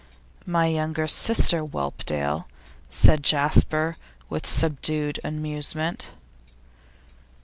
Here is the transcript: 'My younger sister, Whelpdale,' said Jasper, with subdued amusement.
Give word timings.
'My 0.47 0.65
younger 0.65 1.05
sister, 1.05 1.61
Whelpdale,' 1.63 2.47
said 2.89 3.21
Jasper, 3.21 3.97
with 4.31 4.47
subdued 4.47 5.19
amusement. 5.23 6.09